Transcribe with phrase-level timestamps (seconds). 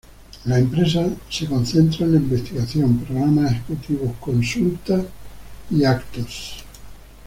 [0.47, 5.03] La empresa se concentra en la investigación, programas ejecutivos, consultas
[5.69, 6.63] y eventos.